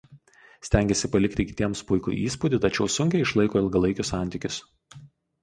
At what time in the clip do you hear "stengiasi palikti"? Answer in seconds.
0.67-1.45